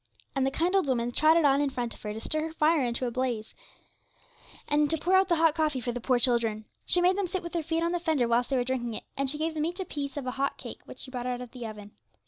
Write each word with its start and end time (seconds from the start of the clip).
And 0.35 0.47
the 0.47 0.49
kind 0.49 0.75
old 0.75 0.87
woman 0.87 1.11
trotted 1.11 1.45
on 1.45 1.61
in 1.61 1.69
front 1.69 1.91
to 1.91 2.19
stir 2.19 2.47
her 2.47 2.53
fire 2.53 2.83
into 2.83 3.05
a 3.05 3.11
blaze, 3.11 3.53
and 4.67 4.89
to 4.89 4.97
pour 4.97 5.13
out 5.15 5.27
the 5.29 5.35
hot 5.35 5.53
coffee 5.53 5.79
for 5.79 5.91
the 5.91 6.01
poor 6.01 6.17
children. 6.17 6.65
She 6.87 7.01
made 7.01 7.15
them 7.19 7.27
sit 7.27 7.43
with 7.43 7.53
their 7.53 7.61
feet 7.61 7.83
on 7.83 7.91
the 7.91 7.99
fender 7.99 8.27
whilst 8.27 8.49
they 8.49 8.57
were 8.57 8.63
drinking 8.63 8.95
it, 8.95 9.03
and 9.15 9.29
she 9.29 9.37
gave 9.37 9.53
them 9.53 9.65
each 9.65 9.79
a 9.79 9.85
piece 9.85 10.17
of 10.17 10.25
a 10.25 10.31
hot 10.31 10.57
cake, 10.57 10.81
which 10.85 11.01
she 11.01 11.11
brought 11.11 11.27
out 11.27 11.39
of 11.39 11.51
the 11.51 11.67
oven. 11.67 11.91